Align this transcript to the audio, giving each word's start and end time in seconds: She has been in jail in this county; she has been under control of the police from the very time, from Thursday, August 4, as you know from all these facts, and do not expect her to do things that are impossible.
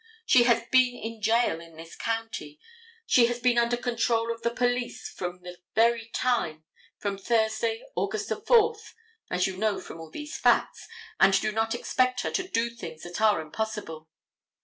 She 0.25 0.45
has 0.45 0.63
been 0.71 0.95
in 0.95 1.21
jail 1.21 1.59
in 1.61 1.75
this 1.75 1.95
county; 1.95 2.59
she 3.05 3.27
has 3.27 3.39
been 3.39 3.59
under 3.59 3.77
control 3.77 4.33
of 4.33 4.41
the 4.41 4.49
police 4.49 5.07
from 5.07 5.43
the 5.43 5.59
very 5.75 6.07
time, 6.07 6.63
from 6.97 7.19
Thursday, 7.19 7.83
August 7.95 8.33
4, 8.47 8.75
as 9.29 9.45
you 9.45 9.57
know 9.57 9.79
from 9.79 9.99
all 9.99 10.09
these 10.09 10.35
facts, 10.39 10.87
and 11.19 11.39
do 11.39 11.51
not 11.51 11.75
expect 11.75 12.21
her 12.21 12.31
to 12.31 12.47
do 12.47 12.71
things 12.71 13.03
that 13.03 13.21
are 13.21 13.39
impossible. 13.39 14.09